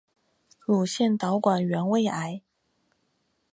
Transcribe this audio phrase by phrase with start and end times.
[0.61, 2.41] 乳腺导管原位癌。